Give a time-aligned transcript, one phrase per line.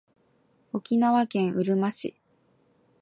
[0.73, 2.15] 沖縄県うるま市